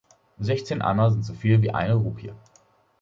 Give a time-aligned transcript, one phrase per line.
[0.39, 2.33] Sechzehn Anna sind soviel wie eine Rupie.